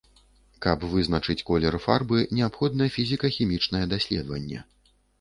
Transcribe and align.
Каб 0.65 0.85
вызначыць 0.93 1.43
колер 1.51 1.77
фарбы, 1.85 2.25
неабходна 2.39 2.91
фізіка-хімічнае 2.99 3.85
даследаванне. 3.97 4.69